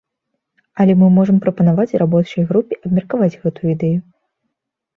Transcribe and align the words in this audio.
Але 0.83 0.93
мы 1.01 1.09
можам 1.17 1.37
прапанаваць 1.43 1.99
рабочай 2.03 2.49
групе 2.53 2.81
абмеркаваць 2.89 3.31
гэтую 3.47 3.67
ідэю. 3.77 3.99